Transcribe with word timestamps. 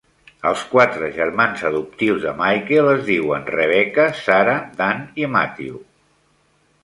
Els 0.51 0.61
quatre 0.69 1.09
germans 1.17 1.61
adoptius 1.69 2.23
de 2.23 2.31
Michael 2.39 2.89
es 2.95 3.03
diuen 3.09 3.45
Rebecca, 3.55 4.07
Sara, 4.21 4.55
Dan 4.79 5.03
i 5.25 5.27
Matthew. 5.35 5.77